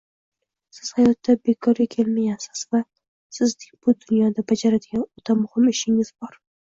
[0.75, 2.81] Siz hayotga bekorga kelmagansiz va
[3.39, 6.39] sizning bu dunyoda bajaradigan o’ta muhim ishingiz bor